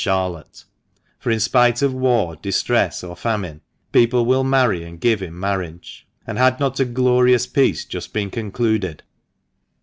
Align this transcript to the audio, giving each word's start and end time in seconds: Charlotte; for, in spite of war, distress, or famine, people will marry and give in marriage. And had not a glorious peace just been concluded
Charlotte; 0.03 0.63
for, 1.19 1.29
in 1.29 1.39
spite 1.39 1.83
of 1.83 1.93
war, 1.93 2.35
distress, 2.35 3.03
or 3.03 3.15
famine, 3.15 3.61
people 3.91 4.25
will 4.25 4.43
marry 4.43 4.83
and 4.83 4.99
give 4.99 5.21
in 5.21 5.39
marriage. 5.39 6.07
And 6.25 6.39
had 6.39 6.59
not 6.59 6.79
a 6.79 6.85
glorious 6.85 7.45
peace 7.45 7.85
just 7.85 8.11
been 8.11 8.31
concluded 8.31 9.03